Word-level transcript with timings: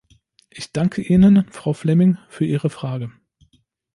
Ich 0.49 0.71
danke 0.71 1.03
Ihnen, 1.03 1.45
Frau 1.51 1.73
Flemming, 1.73 2.17
für 2.27 2.43
Ihre 2.43 2.71
Frage. 2.71 3.11